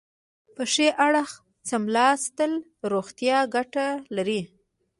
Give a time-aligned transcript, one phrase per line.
[0.55, 1.29] په ښي اړخ
[1.67, 2.51] څملاستل
[2.91, 4.41] روغتیایي ګټې لري.